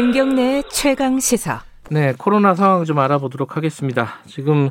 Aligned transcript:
김경래 0.00 0.62
최강 0.70 1.20
시사. 1.20 1.60
네, 1.90 2.14
코로나 2.16 2.54
상황 2.54 2.86
좀 2.86 2.98
알아보도록 2.98 3.58
하겠습니다. 3.58 4.14
지금 4.26 4.70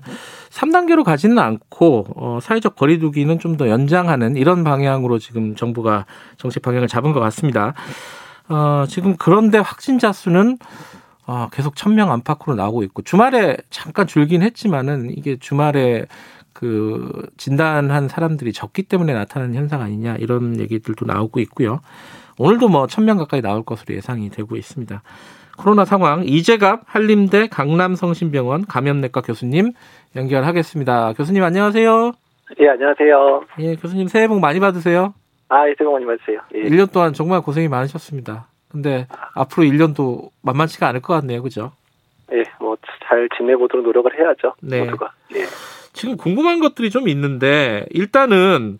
3단계로 0.49 1.03
가지는 1.03 1.37
않고 1.37 2.07
어, 2.15 2.39
사회적 2.41 2.75
거리두기는 2.75 3.37
좀 3.37 3.55
더 3.55 3.69
연장하는 3.69 4.37
이런 4.37 4.63
방향으로 4.63 5.19
지금 5.19 5.55
정부가 5.55 6.07
정책 6.37 6.63
방향을 6.63 6.87
잡은 6.87 7.11
것 7.11 7.19
같습니다. 7.19 7.75
어, 8.47 8.85
지금 8.89 9.17
그런데 9.19 9.59
확진자 9.59 10.11
수는 10.11 10.57
어, 11.27 11.47
계속 11.51 11.75
천명 11.75 12.11
안팎으로 12.11 12.55
나오고 12.55 12.81
있고 12.81 13.03
주말에 13.03 13.55
잠깐 13.69 14.07
줄긴 14.07 14.41
했지만은 14.41 15.11
이게 15.15 15.37
주말에 15.39 16.07
그 16.53 17.29
진단한 17.37 18.07
사람들이 18.07 18.51
적기 18.51 18.81
때문에 18.81 19.13
나타나는 19.13 19.53
현상 19.53 19.81
아니냐 19.81 20.15
이런 20.15 20.59
얘기들도 20.59 21.05
나오고 21.05 21.39
있고요. 21.41 21.81
오늘도 22.39 22.69
뭐 22.69 22.87
천 22.87 23.03
명 23.05 23.17
가까이 23.17 23.41
나올 23.41 23.63
것으로 23.63 23.93
예상이 23.95 24.29
되고 24.29 24.55
있습니다. 24.55 25.03
코로나 25.57 25.83
상황 25.83 26.23
이재갑 26.25 26.83
한림대 26.85 27.47
강남성심병원 27.49 28.65
감염내과 28.65 29.21
교수님 29.21 29.73
연결하겠습니다. 30.15 31.13
교수님 31.13 31.43
안녕하세요. 31.43 32.13
예, 32.61 32.67
안녕하세요. 32.69 33.43
예, 33.59 33.75
교수님 33.75 34.07
새해 34.07 34.27
복 34.29 34.39
많이 34.39 34.59
받으세요. 34.61 35.13
아, 35.49 35.67
예, 35.67 35.75
새해 35.77 35.85
복 35.85 35.93
많이 35.93 36.05
받으세요. 36.05 36.39
예. 36.55 36.61
1년 36.63 36.91
동안 36.93 37.11
정말 37.13 37.41
고생이 37.41 37.67
많으셨습니다. 37.67 38.47
근데 38.69 39.07
앞으로 39.35 39.67
1년도 39.67 40.29
만만치가 40.41 40.87
않을 40.87 41.01
것 41.01 41.13
같네요. 41.15 41.43
그죠? 41.43 41.73
예, 42.31 42.43
뭐 42.59 42.77
잘 43.07 43.27
지내보도록 43.37 43.83
노력을 43.85 44.09
해야죠. 44.17 44.53
네. 44.61 44.85
모두가. 44.85 45.11
예. 45.35 45.43
지금 45.93 46.15
궁금한 46.15 46.59
것들이 46.59 46.89
좀 46.91 47.07
있는데 47.09 47.85
일단은 47.89 48.77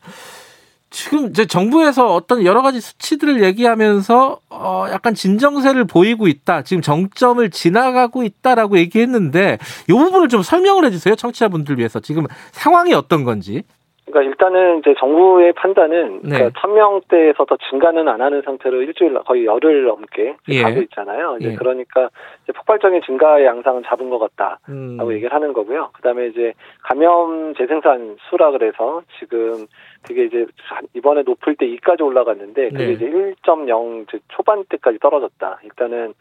지금 0.92 1.30
이제 1.30 1.46
정부에서 1.46 2.14
어떤 2.14 2.44
여러 2.46 2.62
가지 2.62 2.82
수치들을 2.82 3.44
얘기하면서 3.44 4.40
어 4.50 4.86
약간 4.92 5.14
진정세를 5.14 5.86
보이고 5.86 6.28
있다. 6.28 6.64
지금 6.64 6.82
정점을 6.82 7.48
지나가고 7.52 8.24
있다라고 8.24 8.80
얘기했는데 8.80 9.60
이 9.88 9.92
부분을 9.94 10.30
좀 10.30 10.42
설명을 10.42 10.86
해 10.86 10.92
주세요. 10.92 11.16
청취자분들 11.16 11.78
위해서. 11.78 12.00
지금 12.00 12.26
상황이 12.52 12.94
어떤 12.94 13.24
건지. 13.24 13.64
그러니까 14.12 14.22
일단은 14.24 14.80
이제 14.80 14.94
정부의 15.00 15.54
판단은 15.54 16.22
네. 16.24 16.30
그러니까 16.30 16.60
천 16.60 16.74
명대에서 16.74 17.46
더 17.46 17.58
증가는 17.70 18.08
안 18.08 18.22
하는 18.22 18.42
상태로 18.42 18.82
일주일 18.82 19.14
거의 19.26 19.46
열흘 19.46 19.86
넘게 19.86 20.36
예. 20.50 20.62
가고 20.62 20.82
있잖아요. 20.82 21.38
이제 21.40 21.52
예. 21.52 21.56
그러니까 21.56 22.10
이제 22.44 22.54
폭발적인 22.54 23.02
증가의 23.06 23.46
양상은 23.46 23.84
잡은 23.86 24.10
것 24.10 24.20
같다라고 24.20 24.60
음. 24.70 25.12
얘기를 25.12 25.32
하는 25.32 25.54
거고요. 25.54 25.92
그다음에 25.94 26.28
이제 26.28 26.54
감염 26.84 27.54
재생산 27.56 28.18
수라 28.30 28.52
그래서 28.52 29.04
지금 29.20 29.68
되게 30.04 30.26
이제 30.26 30.46
이번에 30.94 31.24
높을 31.24 31.56
때 31.56 31.68
2까지 31.68 32.02
올라갔는데 32.02 32.70
그게 32.70 32.86
네. 32.86 32.92
이제 32.94 33.06
1.0 33.06 34.04
이제 34.04 34.20
초반대까지 34.30 35.00
떨어졌다. 35.00 35.60
일단은 35.64 36.14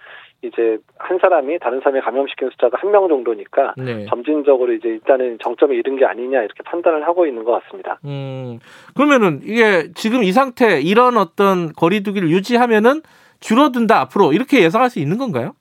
이제 0.42 0.78
한 0.98 1.18
사람이 1.18 1.58
다른 1.58 1.80
사람이 1.80 2.00
감염시키는 2.00 2.50
숫자가 2.52 2.78
한 2.80 2.92
명 2.92 3.08
정도니까 3.08 3.74
네. 3.76 4.06
점진적으로 4.06 4.72
이제 4.72 4.88
일단은 4.88 5.38
정점에 5.42 5.74
이른 5.74 5.96
게 5.96 6.04
아니냐 6.06 6.38
이렇게 6.42 6.62
판단을 6.64 7.06
하고 7.06 7.26
있는 7.26 7.44
것 7.44 7.60
같습니다. 7.62 7.98
음. 8.04 8.60
그러면은 8.94 9.40
이게 9.42 9.92
지금 9.94 10.22
이 10.22 10.30
상태 10.32 10.80
이런 10.80 11.16
어떤 11.16 11.72
거리두기를 11.72 12.30
유지하면은 12.30 13.02
줄어든다 13.40 14.00
앞으로 14.00 14.32
이렇게 14.32 14.62
예상할 14.62 14.90
수 14.90 15.00
있는 15.00 15.18
건가요? 15.18 15.52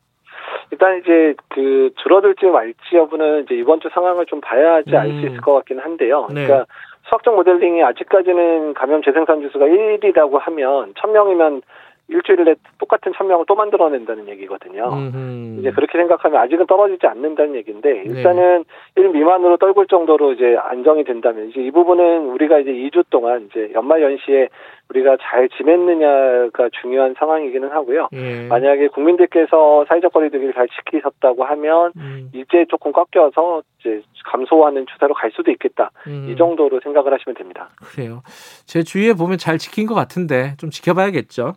일단 0.72 1.00
이제 1.00 1.34
그 1.50 1.92
줄어들지 2.04 2.46
말지 2.46 2.78
여부는 2.94 3.44
이제 3.44 3.56
이번 3.56 3.80
주 3.80 3.90
상황을 3.94 4.26
좀 4.28 4.42
봐야지 4.42 4.96
알수 4.96 5.14
음. 5.14 5.28
있을 5.28 5.42
것 5.42 5.54
같긴 5.56 5.80
한데요. 5.80 6.28
네. 6.30 6.46
그러니까 6.46 6.66
수학적 7.10 7.36
모델링이 7.36 7.82
아직까지는 7.84 8.74
감염 8.74 9.02
재생산 9.02 9.42
지수가 9.42 9.66
1이라고 9.66 10.40
하면 10.40 10.94
1000명이면 10.94 11.62
일주일에 12.10 12.56
똑같은 12.80 13.12
1000명을 13.12 13.46
또 13.48 13.56
만들어낸다는 13.56 14.28
얘기거든요. 14.30 14.86
음흠. 14.94 15.60
이제 15.60 15.72
그렇게 15.72 15.98
생각하면 15.98 16.42
아직은 16.42 16.66
떨어지지 16.66 17.06
않는다는 17.06 17.56
얘기인데 17.56 17.92
네. 17.92 18.04
일단은 18.06 18.64
1 18.96 19.10
미만으로 19.10 19.58
떨굴 19.58 19.88
정도로 19.88 20.34
이제 20.34 20.56
안정이 20.58 21.04
된다면 21.04 21.50
이제 21.50 21.62
이 21.62 21.72
부분은 21.72 22.30
우리가 22.30 22.60
이제 22.60 22.72
2주 22.72 23.06
동안 23.10 23.48
이제 23.50 23.72
연말 23.74 24.02
연시에 24.02 24.48
우리가 24.90 25.18
잘 25.22 25.50
지냈느냐가 25.50 26.70
중요한 26.82 27.14
상황이기는 27.18 27.70
하고요. 27.70 28.08
예. 28.14 28.48
만약에 28.48 28.88
국민들께서 28.88 29.86
사회적 29.88 30.14
거리두기를 30.14 30.54
잘 30.54 30.68
지키셨다고 30.70 31.44
하면 31.44 31.92
음. 31.98 32.30
이제 32.34 32.66
조금 32.70 32.92
꺾여서 32.92 33.64
이제 33.80 34.02
감소하는 34.26 34.86
추세로 34.88 35.14
갈 35.14 35.32
수도 35.32 35.52
있겠다. 35.52 35.92
음. 36.08 36.28
이 36.30 36.36
정도로 36.36 36.80
생각을 36.82 37.14
하시면 37.14 37.36
됩니다. 37.36 37.70
그래요. 37.78 38.22
제 38.66 38.84
주위에 38.84 39.14
보면 39.14 39.38
잘 39.38 39.58
지킨 39.58 39.88
것 39.88 39.96
같은데 39.96 40.56
좀 40.58 40.70
지켜봐야겠죠. 40.70 41.54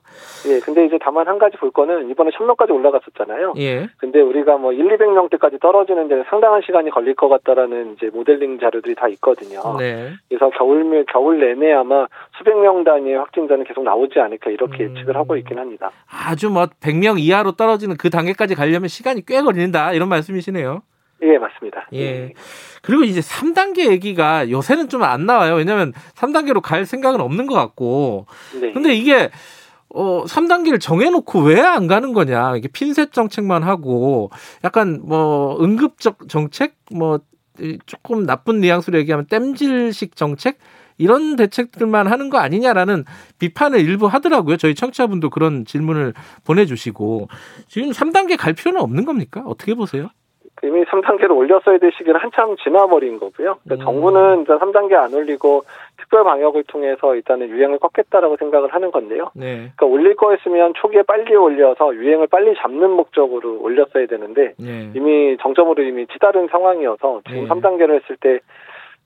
예, 0.48 0.60
근데 0.60 0.86
이제 0.86 0.98
다만 1.00 1.26
한 1.26 1.38
가지 1.38 1.56
볼 1.56 1.70
거는 1.70 2.10
이번에 2.10 2.30
1000명까지 2.30 2.70
올라갔었잖아요. 2.70 3.54
예. 3.58 3.88
근데 3.98 4.20
우리가 4.20 4.56
뭐 4.56 4.72
1, 4.72 4.96
200명대까지 4.96 5.60
떨어지는 5.60 6.08
데는 6.08 6.24
상당한 6.28 6.62
시간이 6.62 6.90
걸릴 6.90 7.14
것 7.14 7.28
같다라는 7.28 7.94
이제 7.94 8.10
모델링 8.12 8.58
자료들이 8.58 8.94
다 8.94 9.08
있거든요. 9.08 9.76
네. 9.78 10.10
그래서 10.28 10.50
겨울 10.50 11.04
겨울 11.10 11.40
내내 11.40 11.72
아마 11.72 12.06
수백 12.36 12.56
명 12.58 12.84
단위의 12.84 13.19
확진자는 13.20 13.64
계속 13.64 13.84
나오지 13.84 14.18
않을까 14.18 14.50
이렇게 14.50 14.84
음. 14.84 14.96
예측을 14.96 15.16
하고 15.16 15.36
있긴 15.36 15.58
합니다. 15.58 15.90
아주 16.10 16.50
뭐 16.50 16.66
100명 16.66 17.18
이하로 17.20 17.52
떨어지는 17.52 17.96
그 17.96 18.10
단계까지 18.10 18.54
가려면 18.54 18.88
시간이 18.88 19.24
꽤 19.26 19.40
걸린다 19.42 19.92
이런 19.92 20.08
말씀이시네요. 20.08 20.82
예, 21.22 21.36
맞습니다. 21.38 21.86
예. 21.92 22.32
그리고 22.82 23.04
이제 23.04 23.20
3단계 23.20 23.90
얘기가 23.90 24.50
요새는 24.50 24.88
좀 24.88 25.02
안 25.02 25.26
나와요. 25.26 25.54
왜냐면 25.54 25.92
3단계로 26.14 26.62
갈 26.62 26.86
생각은 26.86 27.20
없는 27.20 27.46
것 27.46 27.54
같고. 27.54 28.26
네. 28.60 28.72
근데 28.72 28.94
이게 28.94 29.28
어 29.92 30.24
3단계를 30.24 30.80
정해놓고 30.80 31.40
왜 31.40 31.60
안 31.60 31.86
가는 31.88 32.12
거냐? 32.14 32.56
이게 32.56 32.68
핀셋 32.68 33.12
정책만 33.12 33.62
하고 33.64 34.30
약간 34.64 35.00
뭐 35.04 35.62
응급적 35.62 36.28
정책 36.28 36.76
뭐 36.94 37.20
이, 37.60 37.78
조금 37.84 38.24
나쁜 38.24 38.60
뉘앙스로 38.60 38.96
얘기하면 39.00 39.26
땜질식 39.26 40.16
정책 40.16 40.56
이런 41.00 41.34
대책들만 41.36 42.06
하는 42.06 42.28
거 42.28 42.38
아니냐라는 42.38 43.04
비판을 43.38 43.80
일부 43.80 44.06
하더라고요. 44.06 44.58
저희 44.58 44.74
청취자분도 44.74 45.30
그런 45.30 45.64
질문을 45.64 46.12
보내주시고 46.46 47.28
지금 47.68 47.90
3단계 47.90 48.36
갈 48.38 48.52
필요는 48.52 48.80
없는 48.80 49.06
겁니까? 49.06 49.42
어떻게 49.46 49.74
보세요? 49.74 50.10
이미 50.62 50.84
3단계로 50.84 51.34
올렸어야 51.34 51.78
될 51.78 51.90
시기는 51.96 52.20
한참 52.20 52.54
지나버린 52.62 53.18
거고요. 53.18 53.56
그러니까 53.64 53.74
음. 53.76 53.78
정부는 53.80 54.42
이제 54.42 54.52
3단계 54.52 54.92
안 54.92 55.14
올리고 55.14 55.62
특별 55.96 56.22
방역을 56.24 56.64
통해서 56.64 57.14
일단은 57.14 57.48
유행을 57.48 57.78
꺾겠다라고 57.78 58.36
생각을 58.36 58.74
하는 58.74 58.90
건데요. 58.90 59.30
네. 59.34 59.70
그러니까 59.76 59.86
올릴 59.86 60.16
거였으면 60.16 60.74
초기에 60.76 61.02
빨리 61.02 61.34
올려서 61.34 61.94
유행을 61.94 62.26
빨리 62.26 62.54
잡는 62.56 62.90
목적으로 62.90 63.58
올렸어야 63.62 64.06
되는데 64.06 64.52
네. 64.58 64.90
이미 64.94 65.38
정점으로 65.40 65.82
이미 65.82 66.06
치다른 66.08 66.48
상황이어서 66.48 67.22
지금 67.26 67.44
네. 67.44 67.48
3단계를 67.48 68.02
했을 68.02 68.16
때 68.20 68.40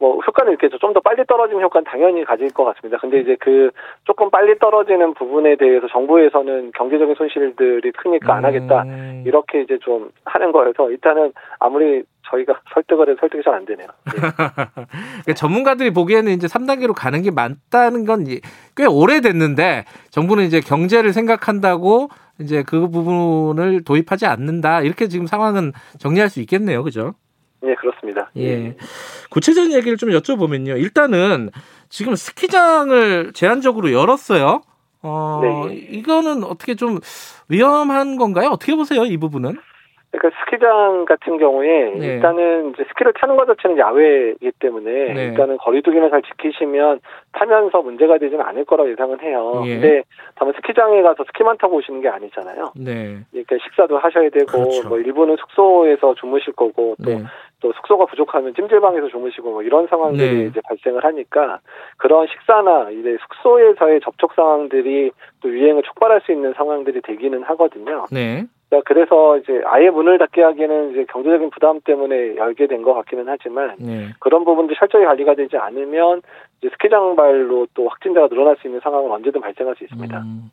뭐 0.05 0.19
효과는 0.27 0.53
이렇게 0.53 0.69
좀더 0.77 1.01
빨리 1.01 1.25
떨어지는 1.25 1.63
효과는 1.63 1.85
당연히 1.85 2.25
가질 2.25 2.53
것 2.53 2.65
같습니다. 2.65 2.99
근데 2.99 3.21
이제 3.21 3.37
그 3.41 3.71
조금 4.05 4.29
빨리 4.29 4.59
떨어지는 4.59 5.15
부분에 5.15 5.57
대해서 5.57 5.87
정부에서는 5.89 6.73
경제적인 6.77 7.15
손실들이 7.15 7.91
크니까 7.93 8.35
안 8.35 8.45
하겠다 8.45 8.83
음. 8.83 9.23
이렇게 9.27 9.63
이제 9.63 9.79
좀 9.81 10.11
하는 10.27 10.53
거여서 10.53 10.91
일단은 10.91 11.33
아무리 11.59 12.03
저희가 12.27 12.61
설득을 12.75 13.09
해도 13.09 13.17
설득이 13.21 13.43
잘 13.43 13.55
안 13.55 13.65
되네요. 13.65 13.87
예. 13.87 14.21
그러니까 15.25 15.35
전문가들이 15.37 15.93
보기에는 15.93 16.33
이제 16.33 16.49
3단계로 16.49 16.93
가는 16.95 17.23
게 17.23 17.31
맞다는 17.31 18.05
건 18.05 18.25
꽤 18.77 18.87
오래됐는데 18.87 19.85
정부는 20.11 20.45
이제 20.45 20.61
경제를 20.61 21.13
생각한다고 21.13 22.09
이제 22.41 22.63
그 22.67 22.89
부분을 22.89 23.85
도입하지 23.85 24.27
않는다. 24.27 24.81
이렇게 24.83 25.09
지금 25.09 25.27
상황은 25.27 25.73
정리할 25.99 26.29
수 26.29 26.41
있겠네요. 26.41 26.83
그죠? 26.83 27.15
예, 27.67 27.75
그렇습니다. 27.75 28.31
예. 28.37 28.77
구체적인 29.31 29.73
얘기를 29.73 29.97
좀 29.97 30.11
여쭤보면요. 30.11 30.79
일단은 30.79 31.51
지금 31.89 32.15
스키장을 32.15 33.33
제한적으로 33.35 33.93
열었어요. 33.93 34.63
어, 35.03 35.41
네. 35.43 35.75
이거는 35.75 36.45
어떻게 36.45 36.75
좀 36.75 36.99
위험한 37.49 38.17
건가요? 38.17 38.49
어떻게 38.49 38.75
보세요? 38.75 39.05
이 39.05 39.17
부분은? 39.17 39.59
그러니까 40.19 40.45
스키장 40.45 41.05
같은 41.07 41.39
경우에 41.39 41.91
네. 41.91 42.07
일단은 42.07 42.71
이제 42.71 42.85
스키를 42.89 43.13
타는 43.15 43.37
것 43.37 43.47
자체는 43.47 43.79
야외이기 43.79 44.53
때문에 44.61 45.13
네. 45.13 45.25
일단은 45.27 45.57
거리두기만 45.59 46.11
잘 46.11 46.23
지키시면 46.23 47.01
타면서 47.33 47.83
문제가 47.83 48.19
되지는 48.19 48.45
않을 48.45 48.65
거라고 48.65 48.91
예상은 48.91 49.21
해요. 49.21 49.63
예. 49.67 49.75
근데 49.75 50.03
다만 50.37 50.55
스키장에 50.55 51.03
가서 51.03 51.25
스키만 51.25 51.59
타고 51.59 51.77
오시는 51.77 52.01
게 52.01 52.09
아니잖아요. 52.09 52.73
네. 52.77 53.19
그러니까 53.31 53.57
식사도 53.65 53.99
하셔야 53.99 54.31
되고 54.31 54.47
그렇죠. 54.47 54.89
뭐 54.89 54.99
일부는 54.99 55.37
숙소에서 55.37 56.15
주무실 56.15 56.53
거고 56.53 56.95
또 57.05 57.11
네. 57.11 57.23
또 57.61 57.73
숙소가 57.73 58.05
부족하면 58.07 58.55
찜질방에서 58.55 59.09
주무시고 59.09 59.51
뭐 59.51 59.63
이런 59.63 59.87
상황들이 59.87 60.35
네. 60.35 60.45
이제 60.45 60.61
발생을 60.69 61.03
하니까 61.03 61.61
그런 61.97 62.27
식사나 62.27 62.91
이제 62.91 63.17
숙소에서의 63.23 64.01
접촉 64.01 64.35
상황들이 64.35 65.11
또 65.41 65.49
유행을 65.49 65.83
촉발할 65.83 66.21
수 66.27 66.33
있는 66.33 66.53
상황들이 66.53 67.01
되기는 67.01 67.43
하거든요. 67.43 68.05
네. 68.13 68.45
그러니까 68.75 68.83
그래서 68.87 69.39
이제 69.39 69.63
아예 69.67 69.91
문을 69.91 70.19
닫게 70.19 70.43
하기에는 70.43 70.91
이제 70.93 71.05
경제적인 71.13 71.51
부담 71.51 71.81
때문에 71.81 72.37
열게 72.37 72.67
된 72.67 72.83
것 72.83 72.93
같기는 72.95 73.25
하지만 73.29 73.77
네. 73.79 74.09
그런 74.19 74.45
부분도 74.45 74.75
철저히 74.75 75.05
관리가 75.05 75.35
되지 75.35 75.57
않으면 75.57 76.21
이제 76.61 76.69
스키장발로 76.73 77.69
또 77.75 77.89
확진자가 77.89 78.29
늘어날 78.29 78.57
수 78.61 78.67
있는 78.67 78.81
상황은 78.83 79.11
언제든 79.11 79.41
발생할 79.41 79.75
수 79.77 79.85
있습니다. 79.85 80.19
음, 80.19 80.51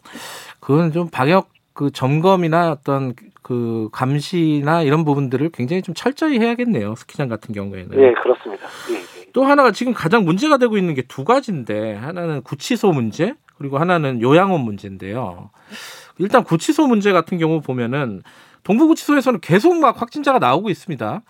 그건 0.62 0.92
좀 0.92 1.10
방역 1.12 1.50
그 1.74 1.92
점검이나 1.92 2.72
어떤 2.72 3.14
그 3.42 3.90
감시나 3.92 4.84
이런 4.84 5.04
부분들을 5.04 5.50
굉장히 5.54 5.82
좀 5.82 5.94
철저히 5.96 6.40
해야겠네요. 6.40 6.96
스키장 6.96 7.28
같은 7.28 7.54
경우에는. 7.54 8.00
예, 8.00 8.14
그렇습니다. 8.14 8.66
예, 8.92 8.96
예. 8.96 9.32
또 9.34 9.44
하나가 9.44 9.72
지금 9.72 9.94
가장 9.94 10.24
문제가 10.26 10.58
되고 10.58 10.78
있는 10.78 10.94
게 10.94 11.02
두 11.08 11.24
가지인데 11.26 11.96
하나는 11.96 12.42
구치소 12.44 12.92
문제 12.92 13.34
그리고 13.58 13.78
하나는 13.78 14.22
요양원 14.22 14.62
문제인데요. 14.62 15.50
일단 16.22 16.44
구치소 16.44 16.88
문제 16.88 17.12
같은 17.12 17.38
경우 17.38 17.62
보면은 17.62 18.22
동부구치소에서는 18.64 19.40
계속 19.42 19.76
막 19.80 20.00
확진자가 20.02 20.40
나오고 20.40 20.70
있습니다. 20.70 21.22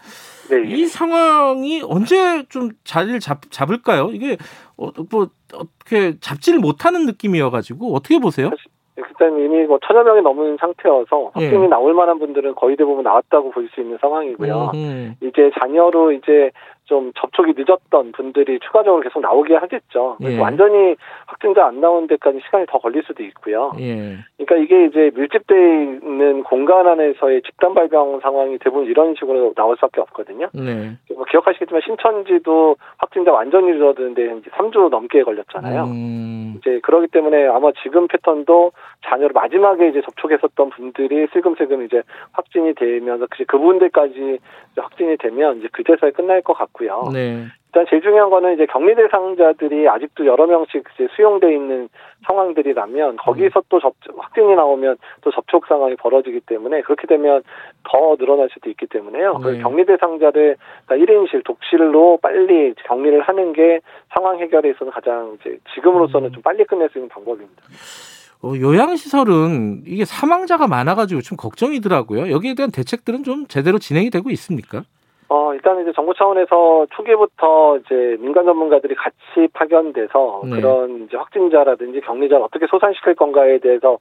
네, 0.50 0.64
이 0.66 0.86
상황이 0.86 1.82
언제 1.86 2.44
좀 2.50 2.72
자리를 2.84 3.20
잡, 3.22 3.40
잡을까요? 3.50 4.10
이게 4.12 4.38
어, 4.78 4.90
뭐 5.10 5.30
어떻게 5.54 6.20
잡지를 6.20 6.60
못하는 6.60 7.06
느낌이어가지고 7.06 7.94
어떻게 7.96 8.20
보세요? 8.20 8.50
일단 8.98 9.40
이미 9.40 9.64
뭐 9.66 9.80
천여 9.88 10.04
명이 10.04 10.22
넘은 10.22 10.58
상태여서 10.60 11.32
예. 11.40 11.46
확진이 11.46 11.68
나올 11.70 11.94
만한 11.94 12.20
분들은 12.20 12.56
거의 12.56 12.76
대부분 12.76 13.04
나왔다고 13.04 13.52
볼 13.52 13.70
수 13.74 13.80
있는 13.80 13.98
상황이고요. 14.02 14.72
음, 14.74 15.16
이제 15.22 15.50
잔여로 15.60 16.12
이제 16.12 16.52
좀 16.86 17.14
접촉이 17.20 17.54
늦었던 17.56 18.12
분들이 18.12 18.60
추가적으로 18.60 19.02
계속 19.02 19.22
나오게 19.22 19.56
하겠죠. 19.56 20.18
예. 20.22 20.38
완전히 20.38 20.96
확진자 21.42 21.66
안 21.66 21.82
나온 21.82 22.06
데까지 22.06 22.40
시간이 22.46 22.68
더 22.68 22.78
걸릴 22.78 23.04
수도 23.04 23.24
있고요. 23.24 23.72
예. 23.80 24.18
그러니까 24.38 24.56
이게 24.58 24.86
이제 24.86 25.12
밀집돼 25.16 25.56
있는 25.56 26.44
공간 26.44 26.88
안에서의 26.88 27.42
집단 27.42 27.74
발병 27.74 28.20
상황이 28.22 28.60
대부분 28.60 28.86
이런 28.86 29.16
식으로 29.16 29.54
나올 29.56 29.76
수밖에 29.78 30.02
없거든요. 30.02 30.50
네. 30.54 30.98
뭐 31.16 31.26
기억하시겠지만 31.26 31.82
신천지도 31.84 32.76
확진자 32.98 33.32
완전히 33.32 33.74
줄어드는데 33.74 34.38
이제 34.38 34.50
3주 34.52 34.90
넘게 34.90 35.24
걸렸잖아요. 35.24 35.84
음, 35.86 36.56
이제 36.60 36.80
그러기 36.84 37.08
때문에 37.08 37.48
아마 37.48 37.72
지금 37.82 38.08
패턴도 38.08 38.72
자녀를 39.06 39.32
마지막에 39.34 39.90
이제 39.90 40.02
접촉했었던 40.02 40.70
분들이 40.70 41.28
슬금슬금 41.34 41.84
이제 41.86 42.04
확진이 42.34 42.76
되면서 42.76 43.26
그 43.32 43.46
그분들까지 43.46 44.14
이제 44.14 44.82
확진이 44.82 45.18
되면 45.18 45.58
이제 45.58 45.68
그제서야 45.72 46.12
끝날 46.12 46.42
것 46.42 46.54
같고요. 46.54 47.10
네. 47.12 47.48
일단 47.73 47.85
제일 47.89 48.01
중요한 48.01 48.29
거는 48.29 48.56
이제 48.56 48.65
격리 48.65 48.95
대상자들이 48.95 49.88
아직도 49.88 50.25
여러 50.25 50.45
명씩 50.45 50.83
이제 50.94 51.07
수용돼 51.15 51.53
있는 51.53 51.88
상황들이라면 52.27 53.15
거기서 53.15 53.63
또 53.69 53.79
접, 53.79 53.94
확진이 54.18 54.56
나오면 54.56 54.97
또 55.21 55.31
접촉 55.31 55.65
상황이 55.68 55.95
벌어지기 55.95 56.41
때문에 56.41 56.81
그렇게 56.81 57.07
되면 57.07 57.44
더 57.83 58.18
늘어날 58.18 58.50
수도 58.51 58.69
있기 58.69 58.88
때문에요. 58.88 59.38
네. 59.38 59.44
그 59.44 59.57
격리 59.59 59.85
대상자를 59.85 60.57
그러니까 60.85 61.13
1인실 61.13 61.45
독실로 61.45 62.19
빨리 62.21 62.73
격리를 62.85 63.21
하는 63.21 63.53
게 63.53 63.79
상황 64.09 64.38
해결에 64.39 64.71
있어서 64.71 64.91
가장 64.91 65.38
이제 65.39 65.57
지금으로서는 65.73 66.29
음. 66.29 66.33
좀 66.33 66.44
빨리 66.44 66.65
끝낼 66.65 66.89
수 66.89 66.97
있는 66.97 67.07
방법입니다. 67.07 67.63
어, 68.44 68.53
요양시설은 68.59 69.83
이게 69.85 70.03
사망자가 70.03 70.68
많아가지고 70.68 71.21
좀 71.21 71.38
걱정이더라고요. 71.38 72.31
여기에 72.31 72.56
대한 72.56 72.71
대책들은 72.71 73.23
좀 73.23 73.45
제대로 73.47 73.79
진행이 73.79 74.09
되고 74.09 74.29
있습니까? 74.31 74.83
어, 75.33 75.54
일단 75.54 75.80
이제 75.81 75.94
정부 75.95 76.13
차원에서 76.13 76.88
초기부터 76.92 77.78
이제 77.78 78.18
민간 78.19 78.44
전문가들이 78.44 78.95
같이 78.95 79.48
파견돼서 79.54 80.42
네. 80.44 80.57
그런 80.57 81.06
이제 81.06 81.16
확진자라든지 81.16 82.01
격리자를 82.01 82.44
어떻게 82.44 82.68
소산시킬 82.68 83.16
건가에 83.16 83.60
대해서 83.60 83.98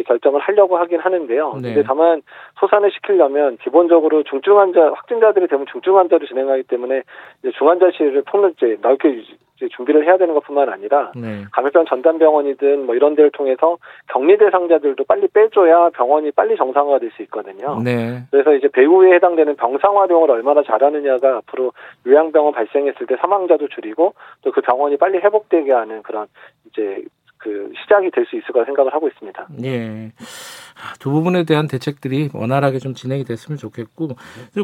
결정을 0.00 0.40
하려고 0.40 0.78
하긴 0.78 1.00
하는데요. 1.00 1.58
네. 1.60 1.74
근데 1.74 1.82
다만 1.82 2.22
소산을 2.60 2.90
시키려면 2.92 3.58
기본적으로 3.58 4.22
중증 4.22 4.58
환자, 4.58 4.80
확진자들이 4.94 5.48
대부분 5.48 5.66
중증 5.70 5.98
환자로 5.98 6.26
진행하기 6.26 6.62
때문에 6.64 7.02
이제 7.40 7.52
중환자실을 7.58 8.22
폭넓게 8.22 8.78
넓게 8.80 9.10
이제 9.56 9.68
준비를 9.76 10.04
해야 10.04 10.16
되는 10.16 10.34
것뿐만 10.34 10.68
아니라 10.70 11.12
네. 11.14 11.44
감염병 11.52 11.84
전담 11.84 12.18
병원이든 12.18 12.86
뭐 12.86 12.94
이런 12.96 13.14
데를 13.14 13.30
통해서 13.30 13.76
격리 14.08 14.36
대상자들도 14.38 15.04
빨리 15.04 15.28
빼줘야 15.28 15.90
병원이 15.90 16.32
빨리 16.32 16.56
정상화가 16.56 16.98
될 16.98 17.12
수 17.12 17.22
있거든요. 17.24 17.78
네. 17.84 18.22
그래서 18.30 18.54
이제 18.54 18.68
배후에 18.68 19.12
해당되는 19.16 19.56
병상 19.56 19.98
활용을 19.98 20.30
얼마나 20.30 20.62
잘하느냐가 20.62 21.36
앞으로 21.36 21.72
요양병원 22.06 22.54
발생했을 22.54 23.06
때 23.06 23.16
사망자도 23.20 23.68
줄이고 23.68 24.14
또 24.42 24.50
그 24.52 24.60
병원이 24.62 24.96
빨리 24.96 25.18
회복되게 25.18 25.72
하는 25.72 26.02
그런 26.02 26.26
이제 26.66 27.02
그 27.42 27.72
시작이 27.82 28.10
될 28.10 28.24
수 28.26 28.36
있을 28.36 28.52
거라 28.52 28.64
생각을 28.66 28.94
하고 28.94 29.08
있습니다. 29.08 29.48
예. 29.64 30.12
아, 30.20 30.94
두 31.00 31.10
부분에 31.10 31.44
대한 31.44 31.66
대책들이 31.66 32.30
원활하게 32.32 32.78
좀 32.78 32.94
진행이 32.94 33.24
됐으면 33.24 33.58
좋겠고 33.58 34.10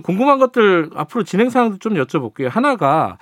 궁금한 0.04 0.38
것들 0.38 0.90
앞으로 0.94 1.24
진행 1.24 1.50
사항도 1.50 1.78
좀 1.78 1.94
여쭤볼게요. 1.94 2.48
하나가 2.48 3.18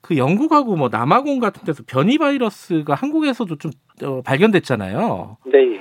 그 0.00 0.16
영국하고 0.16 0.76
뭐 0.76 0.88
남아공 0.90 1.38
같은 1.40 1.64
데서 1.64 1.82
변이 1.86 2.18
바이러스가 2.18 2.94
한국에서도 2.94 3.56
좀 3.56 3.70
어, 4.02 4.22
발견됐잖아요. 4.22 5.36
네. 5.46 5.80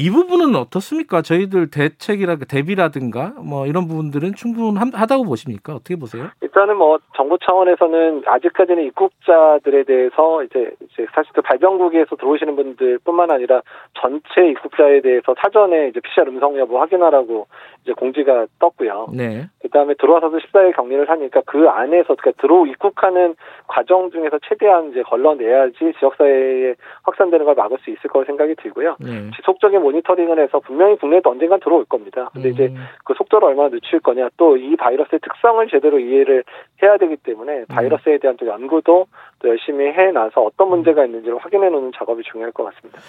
이 0.00 0.10
부분은 0.10 0.54
어떻습니까? 0.54 1.22
저희들 1.22 1.72
대책이라 1.72 2.36
대비라든가 2.48 3.32
뭐 3.42 3.66
이런 3.66 3.88
부분들은 3.88 4.36
충분하다고 4.36 5.24
보십니까? 5.24 5.74
어떻게 5.74 5.96
보세요? 5.96 6.28
일단은 6.40 6.76
뭐 6.76 7.00
정부 7.16 7.36
차원에서는 7.44 8.22
아직까지는 8.24 8.84
입국자들에 8.84 9.82
대해서 9.82 10.44
이제 10.44 10.70
이제 10.82 11.04
사실 11.12 11.32
그 11.34 11.42
발병국에서 11.42 12.14
들어오시는 12.14 12.54
분들뿐만 12.54 13.32
아니라 13.32 13.62
전체 13.94 14.48
입국자에 14.50 15.00
대해서 15.00 15.34
사전에 15.36 15.88
이제 15.88 15.98
PCR 15.98 16.28
음성 16.28 16.56
여부 16.58 16.80
확인하라고 16.80 17.48
이제 17.82 17.92
공지가 17.92 18.46
떴고요. 18.60 19.08
네. 19.12 19.48
그다음에 19.62 19.94
들어와서도 19.94 20.38
14일 20.38 20.76
격리를 20.76 21.10
하니까 21.10 21.42
그 21.44 21.68
안에서 21.68 22.14
그러니까 22.14 22.32
들어 22.40 22.66
입국하는 22.66 23.34
과정 23.66 24.12
중에서 24.12 24.38
최대한 24.48 24.90
이제 24.90 25.02
걸러내야지 25.02 25.94
지역사회에 25.98 26.74
확산되는 27.02 27.44
걸 27.44 27.54
막을 27.56 27.78
수 27.78 27.90
있을 27.90 28.08
거라 28.10 28.24
생각이 28.26 28.54
들고요. 28.62 28.96
네. 29.00 29.30
지속적인 29.36 29.80
모니터링을 29.88 30.42
해서 30.42 30.60
분명히 30.60 30.96
국내에도 30.96 31.30
언젠간 31.30 31.60
들어올 31.60 31.84
겁니다. 31.86 32.30
근데 32.32 32.50
이제 32.50 32.66
음, 32.66 32.76
그 33.04 33.14
속도를 33.16 33.48
얼마나 33.48 33.70
늦출 33.70 34.00
거냐 34.00 34.28
또 34.36 34.58
이 34.58 34.76
바이러스의 34.76 35.20
특성을 35.20 35.66
제대로 35.68 35.98
이해를 35.98 36.44
해야 36.82 36.96
되기 36.98 37.16
때문에 37.16 37.64
바이러스에 37.66 38.18
대한 38.18 38.36
또 38.36 38.46
연구도 38.46 39.06
또 39.38 39.48
열심히 39.48 39.86
해놔서 39.86 40.40
어떤 40.42 40.68
문제가 40.68 41.04
있는지를 41.04 41.38
확인해 41.38 41.68
놓는 41.70 41.92
작업이 41.96 42.22
중요할 42.30 42.52
것 42.52 42.64
같습니다. 42.64 43.00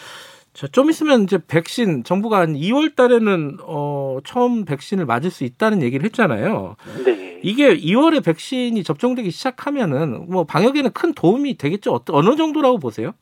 자, 0.53 0.67
좀 0.67 0.89
있으면 0.89 1.23
이제 1.23 1.37
백신 1.47 2.03
정부가 2.03 2.39
한 2.39 2.53
2월 2.53 2.95
달에는 2.95 3.57
어, 3.65 4.17
처음 4.23 4.65
백신을 4.65 5.05
맞을 5.05 5.29
수 5.29 5.43
있다는 5.43 5.83
얘기를 5.83 6.03
했잖아요. 6.05 6.75
네. 7.05 7.39
이게 7.43 7.75
2월에 7.75 8.25
백신이 8.25 8.83
접종되기 8.83 9.29
시작하면은 9.31 10.25
뭐 10.29 10.43
방역에는 10.45 10.91
큰 10.91 11.13
도움이 11.13 11.57
되겠죠. 11.57 11.91
어떤 11.93 12.15
어느 12.15 12.35
정도라고 12.35 12.79
보세요? 12.79 13.13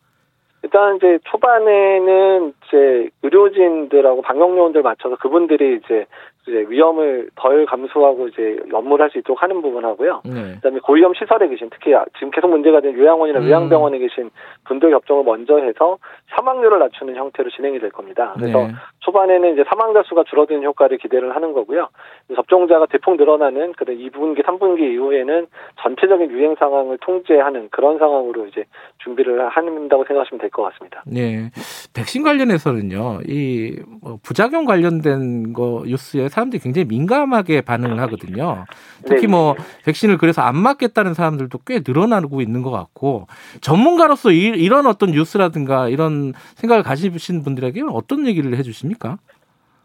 일단 0.67 0.97
이제 0.97 1.17
초반에는 1.23 2.53
이제 2.67 3.09
의료진들하고 3.23 4.21
방역요원들 4.21 4.81
맞춰서 4.81 5.15
그분들이 5.15 5.77
이제 5.77 6.05
이제 6.47 6.65
위험을 6.69 7.29
덜 7.35 7.65
감수하고 7.65 8.27
이제 8.29 8.59
업무를 8.73 9.03
할수 9.03 9.17
있도록 9.19 9.41
하는 9.41 9.61
부분하고요. 9.61 10.21
네. 10.25 10.55
그다음에 10.55 10.79
고위험 10.79 11.13
시설에 11.13 11.47
계신 11.47 11.69
특히 11.69 11.93
지금 12.17 12.31
계속 12.31 12.49
문제가 12.49 12.81
된 12.81 12.97
요양원이나 12.97 13.39
음. 13.39 13.45
요양병원에 13.45 13.97
계신 13.99 14.29
분들 14.65 14.91
접종을 14.91 15.23
먼저 15.23 15.57
해서 15.57 15.97
사망률을 16.35 16.79
낮추는 16.79 17.15
형태로 17.15 17.49
진행이 17.51 17.79
될 17.79 17.89
겁니다. 17.91 18.33
그래서 18.37 18.67
네. 18.67 18.73
초반에는 18.99 19.53
이제 19.53 19.63
사망자 19.69 20.03
수가 20.03 20.23
줄어드는 20.29 20.63
효과를 20.63 20.97
기대를 20.97 21.35
하는 21.35 21.53
거고요. 21.53 21.89
접종자가 22.35 22.87
대폭 22.87 23.15
늘어나는 23.17 23.73
그런 23.73 23.97
2분기, 23.97 24.43
3분기 24.45 24.81
이후에는 24.93 25.47
전체적인 25.81 26.31
유행 26.31 26.55
상황을 26.55 26.97
통제하는 26.99 27.69
그런 27.71 27.97
상황으로 27.99 28.47
이제 28.47 28.65
준비를 29.03 29.47
한다고 29.49 30.03
생각하시면 30.05 30.39
될 30.39 30.49
것 30.49 30.63
같습니다. 30.63 31.03
네. 31.05 31.49
백신 31.93 32.23
관련해서는요. 32.23 33.19
이뭐 33.27 34.17
부작용 34.23 34.65
관련된 34.65 35.53
거 35.53 35.83
뉴스에 35.85 36.29
사람들이 36.37 36.61
굉장히 36.61 36.85
민감하게 36.85 37.61
반응을 37.61 37.99
하거든요. 38.01 38.65
특히 39.05 39.21
네. 39.21 39.27
뭐 39.27 39.55
백신을 39.85 40.19
그래서 40.19 40.43
안 40.43 40.55
맞겠다는 40.55 41.15
사람들도 41.15 41.57
꽤 41.65 41.81
늘어나고 41.85 42.41
있는 42.41 42.61
것 42.61 42.69
같고 42.69 43.27
전문가로서 43.61 44.31
이, 44.31 44.43
이런 44.45 44.85
어떤 44.85 45.11
뉴스라든가 45.11 45.89
이런 45.89 46.33
생각을 46.55 46.83
가지신 46.83 47.43
분들에게 47.43 47.81
어떤 47.89 48.27
얘기를 48.27 48.55
해주십니까? 48.55 49.17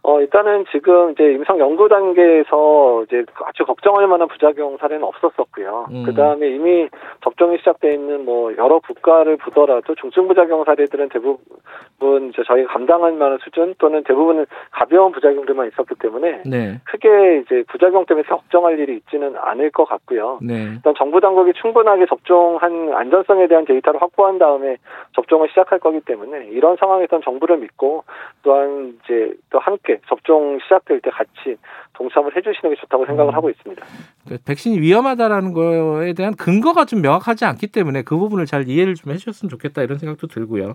어, 0.05 0.21
일단은 0.21 0.65
지금 0.73 1.13
이제 1.13 1.33
임상 1.33 1.61
연구 1.61 1.89
단계에서 1.89 3.05
이제 3.05 3.25
아주 3.45 3.65
걱정할 3.65 4.09
만한 4.09 4.27
부작용 4.27 4.77
사례는 4.79 5.05
없었었고요. 5.05 5.87
음. 5.93 6.03
그 6.05 6.13
다음에 6.13 6.49
이미 6.49 6.89
접종이 7.23 7.59
시작돼 7.59 7.95
있는 7.95 8.25
뭐 8.25 8.53
여러 8.57 8.81
국가를 8.81 9.37
보더라도 9.37 9.95
중증 9.95 10.27
부작용 10.27 10.65
사례들은 10.65 11.09
대부분 11.09 12.31
이제 12.31 12.43
저희가 12.45 12.73
감당할 12.73 13.13
만한 13.13 13.39
수준 13.45 13.77
또는 13.79 14.03
대부분은 14.03 14.47
가벼운 14.73 15.13
부작용들만 15.13 15.69
있었기 15.69 15.95
때문에 16.01 16.43
네. 16.47 16.81
크게 16.85 17.43
이제 17.45 17.63
부작용 17.69 18.05
때문에 18.05 18.27
걱정할 18.27 18.81
일이 18.81 18.97
있지는 18.97 19.37
않을 19.37 19.71
것 19.71 19.85
같고요. 19.85 20.41
네. 20.43 20.73
일단 20.75 20.95
정부 20.99 21.21
당국이 21.21 21.53
충분하게 21.53 22.07
접종한 22.07 22.93
안전성에 22.93 23.47
대한 23.47 23.65
데이터를 23.67 24.03
확보한 24.03 24.39
다음에 24.39 24.79
접종을 25.15 25.49
시작할 25.51 25.79
거기 25.79 26.01
때문에 26.01 26.47
이런 26.47 26.77
상황에선 26.77 27.23
정부를 27.23 27.59
믿고 27.59 28.03
또한 28.43 28.99
이제 29.05 29.33
또 29.51 29.61
함께 29.61 29.92
함께 29.93 30.01
접종 30.09 30.59
시작될 30.63 31.01
때 31.01 31.11
같이 31.11 31.57
동참을 31.95 32.35
해주시는 32.37 32.75
게 32.75 32.81
좋다고 32.81 33.07
생각을 33.07 33.33
음. 33.33 33.37
하고 33.37 33.51
있습니다. 33.51 33.85
그 34.29 34.39
백신이 34.45 34.81
위험하다라는 34.81 35.53
거에 35.53 36.13
대한 36.15 36.35
근거가 36.35 36.85
좀 36.85 37.03
명확하지 37.03 37.45
않기 37.45 37.69
때문에 37.69 38.03
그 38.03 38.17
부분을 38.17 38.47
잘 38.47 38.69
이해를 38.69 38.95
좀 38.95 39.13
해주셨으면 39.13 39.51
좋겠다 39.51 39.83
이런 39.83 39.99
생각도 39.99 40.27
들고요. 40.27 40.75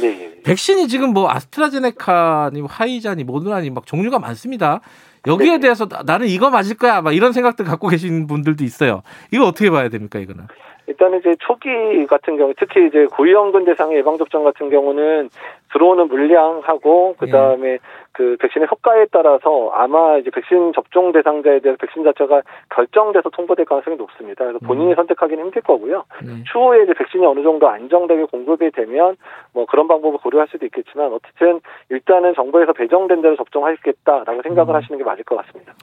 네. 0.00 0.40
백신이 0.44 0.88
지금 0.88 1.12
뭐 1.12 1.30
아스트라제네카니 1.30 2.62
화이자니 2.62 3.24
모더나니 3.24 3.70
막 3.70 3.86
종류가 3.86 4.18
많습니다. 4.18 4.80
여기에 5.26 5.52
네. 5.52 5.60
대해서 5.60 5.88
나는 6.04 6.26
이거 6.26 6.50
맞을 6.50 6.76
거야 6.76 7.00
막 7.00 7.14
이런 7.14 7.32
생각들 7.32 7.64
갖고 7.64 7.88
계신 7.88 8.26
분들도 8.26 8.62
있어요. 8.64 9.02
이거 9.32 9.46
어떻게 9.46 9.70
봐야 9.70 9.88
됩니까 9.88 10.18
이거는? 10.18 10.46
일단은 10.86 11.20
이제 11.20 11.34
초기 11.40 12.06
같은 12.06 12.36
경우 12.36 12.52
특히 12.58 12.86
이제 12.86 13.06
고위험군 13.06 13.64
대상의 13.64 13.98
예방 13.98 14.18
접종 14.18 14.44
같은 14.44 14.70
경우는 14.70 15.30
들어오는 15.72 16.08
물량하고 16.08 17.16
그 17.18 17.28
다음에 17.28 17.72
예. 17.72 17.78
그 18.12 18.36
백신의 18.38 18.68
효과에 18.70 19.06
따라서 19.10 19.70
아마 19.74 20.18
이제 20.18 20.30
백신 20.30 20.72
접종 20.72 21.10
대상자에 21.10 21.58
대해서 21.58 21.76
백신 21.80 22.04
자체가 22.04 22.42
결정돼서 22.70 23.30
통보될 23.30 23.64
가능성이 23.64 23.96
높습니다. 23.96 24.44
그래서 24.44 24.60
본인이 24.64 24.92
음. 24.92 24.94
선택하기는 24.94 25.44
힘들 25.44 25.62
거고요. 25.62 26.04
네. 26.22 26.44
추후에 26.52 26.84
이제 26.84 26.92
백신이 26.92 27.26
어느 27.26 27.42
정도 27.42 27.68
안정되게 27.68 28.24
공급이 28.24 28.70
되면 28.70 29.16
뭐 29.52 29.66
그런 29.66 29.88
방법을 29.88 30.18
고려할 30.18 30.46
수도 30.48 30.64
있겠지만 30.66 31.12
어쨌든 31.12 31.60
일단은 31.90 32.34
정부에서 32.34 32.72
배정된 32.72 33.20
대로 33.20 33.36
접종하겠다라고 33.36 34.42
생각을 34.42 34.74
음. 34.74 34.76
하시는 34.76 34.96
게 34.96 35.04
맞을 35.04 35.24
것 35.24 35.36
같습니다. 35.36 35.74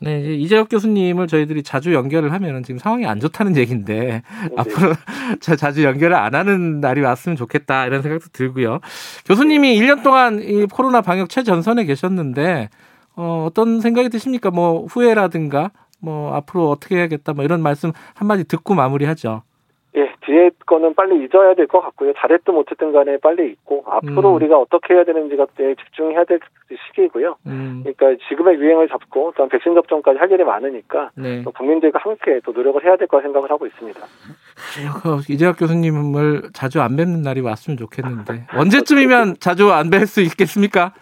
네, 0.00 0.20
이제 0.20 0.34
이재혁 0.34 0.68
교수님을 0.68 1.26
저희들이 1.26 1.62
자주 1.62 1.92
연결을 1.92 2.32
하면은 2.32 2.62
지금 2.62 2.78
상황이 2.78 3.04
안 3.06 3.18
좋다는 3.18 3.56
얘기인데 3.56 3.94
네. 3.94 4.22
앞으로 4.56 4.94
자주 5.58 5.82
연결을 5.82 6.16
안 6.16 6.34
하는 6.34 6.80
날이 6.80 7.00
왔으면 7.00 7.36
좋겠다 7.36 7.86
이런 7.86 8.02
생각도 8.02 8.28
들고요. 8.32 8.78
교수님이 9.26 9.78
1년 9.80 10.02
동안 10.02 10.40
이 10.40 10.66
코로나 10.66 11.00
방역 11.00 11.28
최전선에 11.28 11.84
계셨는데 11.84 12.68
어, 13.16 13.46
어떤 13.48 13.80
생각이 13.80 14.08
드십니까? 14.08 14.50
뭐 14.50 14.86
후회라든가 14.86 15.72
뭐 16.00 16.32
앞으로 16.34 16.70
어떻게 16.70 16.96
해야겠다 16.96 17.32
뭐 17.32 17.44
이런 17.44 17.60
말씀 17.60 17.90
한마디 18.14 18.44
듣고 18.44 18.74
마무리하죠. 18.74 19.42
예, 19.96 20.12
뒤에 20.20 20.50
거는 20.66 20.94
빨리 20.94 21.24
잊어야 21.24 21.54
될 21.54 21.66
것 21.66 21.80
같고요. 21.80 22.12
잘했든 22.18 22.52
못했든 22.54 22.92
간에 22.92 23.16
빨리 23.18 23.52
잊고 23.52 23.84
앞으로 23.86 24.30
음. 24.30 24.34
우리가 24.34 24.58
어떻게 24.58 24.94
해야 24.94 25.04
되는지가 25.04 25.46
집중해야 25.56 26.24
될 26.24 26.40
시기이고요. 26.88 27.36
음. 27.46 27.82
그러니까 27.82 28.22
지금의 28.28 28.56
유행을 28.58 28.88
잡고 28.88 29.32
또 29.36 29.48
백신 29.48 29.74
접종까지 29.74 30.18
할 30.18 30.30
일이 30.30 30.44
많으니까 30.44 31.10
네. 31.14 31.42
국민들과 31.42 31.98
함께 32.02 32.40
또 32.44 32.52
노력을 32.52 32.84
해야 32.84 32.96
될 32.96 33.08
거라 33.08 33.22
생각을 33.22 33.50
하고 33.50 33.66
있습니다. 33.66 33.98
이재학 35.30 35.58
교수님을 35.58 36.50
자주 36.52 36.80
안 36.82 36.96
뵙는 36.96 37.22
날이 37.22 37.40
왔으면 37.40 37.76
좋겠는데 37.78 38.46
언제쯤이면 38.56 39.36
자주 39.40 39.72
안 39.72 39.88
뵐 39.90 40.06
수 40.06 40.20
있겠습니까? 40.20 40.92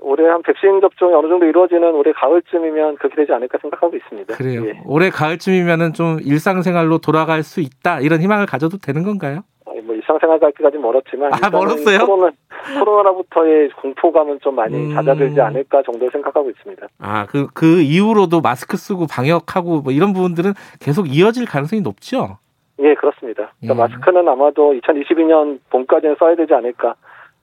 올해 0.00 0.28
한 0.28 0.42
백신 0.42 0.80
접종이 0.80 1.14
어느 1.14 1.28
정도 1.28 1.46
이루어지는 1.46 1.92
올해 1.92 2.12
가을쯤이면 2.12 2.96
그렇게 2.96 3.16
되지 3.16 3.32
않을까 3.32 3.58
생각하고 3.60 3.96
있습니다. 3.96 4.34
그래요. 4.36 4.66
예. 4.66 4.80
올해 4.86 5.10
가을쯤이면은 5.10 5.92
좀 5.92 6.18
일상생활로 6.22 6.98
돌아갈 6.98 7.42
수 7.42 7.60
있다 7.60 8.00
이런 8.00 8.20
희망을 8.20 8.46
가져도 8.46 8.78
되는 8.78 9.02
건가요? 9.02 9.42
아니, 9.66 9.80
뭐 9.80 9.94
일상생활까지 9.94 10.78
멀었지만 10.78 11.32
아 11.32 11.50
멀었어요? 11.50 11.98
코로나, 12.06 12.32
코로나로부터의 12.78 13.70
공포감은 13.70 14.40
좀 14.40 14.56
많이 14.56 14.76
음... 14.76 14.94
잦아들지 14.94 15.40
않을까 15.40 15.82
정도 15.82 16.08
생각하고 16.10 16.50
있습니다. 16.50 16.86
아그그 16.98 17.48
그 17.54 17.80
이후로도 17.80 18.40
마스크 18.40 18.76
쓰고 18.76 19.06
방역하고 19.06 19.82
뭐 19.82 19.92
이런 19.92 20.12
부분들은 20.12 20.52
계속 20.80 21.06
이어질 21.06 21.46
가능성이 21.46 21.82
높죠? 21.82 22.38
예 22.80 22.94
그렇습니다. 22.94 23.52
그러니까 23.60 23.84
예. 23.84 23.88
마스크는 23.88 24.26
아마도 24.26 24.72
2022년 24.72 25.60
봄까지는 25.70 26.16
써야 26.18 26.34
되지 26.34 26.54
않을까. 26.54 26.94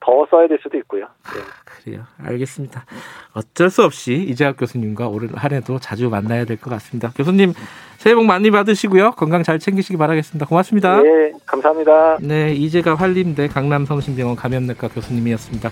더 0.08 0.26
써야 0.30 0.48
될 0.48 0.58
수도 0.62 0.78
있고요. 0.78 1.04
네. 1.34 1.40
그래요. 1.84 2.04
알겠습니다. 2.24 2.86
어쩔 3.34 3.68
수 3.68 3.84
없이 3.84 4.14
이재학 4.14 4.56
교수님과 4.56 5.08
올 5.08 5.28
한해도 5.34 5.78
자주 5.78 6.08
만나야 6.08 6.46
될 6.46 6.56
것 6.56 6.70
같습니다. 6.70 7.12
교수님 7.14 7.52
새해 7.98 8.14
복 8.14 8.24
많이 8.24 8.50
받으시고요. 8.50 9.10
건강 9.12 9.42
잘 9.42 9.58
챙기시기 9.58 9.98
바라겠습니다. 9.98 10.46
고맙습니다. 10.46 11.02
네, 11.02 11.32
감사합니다. 11.44 12.18
네, 12.22 12.54
이재가 12.54 12.94
환림대 12.94 13.48
강남성심병원 13.48 14.34
감염내과 14.34 14.88
교수님이었습니다. 14.88 15.70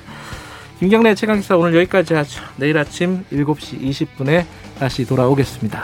김경래 0.80 1.14
최강기사 1.14 1.56
오늘 1.56 1.74
여기까지 1.74 2.12
하죠. 2.12 2.42
내일 2.58 2.76
아침 2.76 3.24
7시 3.32 3.80
20분에 3.80 4.44
다시 4.78 5.06
돌아오겠습니다. 5.06 5.82